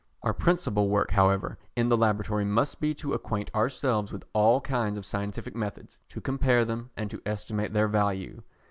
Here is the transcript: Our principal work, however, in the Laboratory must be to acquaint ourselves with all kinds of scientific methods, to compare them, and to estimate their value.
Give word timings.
Our 0.23 0.33
principal 0.33 0.89
work, 0.89 1.11
however, 1.11 1.59
in 1.75 1.89
the 1.89 1.95
Laboratory 1.95 2.43
must 2.43 2.79
be 2.81 2.95
to 2.95 3.13
acquaint 3.13 3.53
ourselves 3.53 4.11
with 4.11 4.25
all 4.33 4.59
kinds 4.59 4.97
of 4.97 5.05
scientific 5.05 5.55
methods, 5.55 5.99
to 6.09 6.19
compare 6.19 6.65
them, 6.65 6.89
and 6.97 7.07
to 7.11 7.21
estimate 7.23 7.71
their 7.71 7.87
value. 7.87 8.41